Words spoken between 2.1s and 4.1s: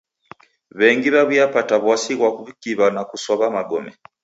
kwa w'ukiw'a na kusow'a magome.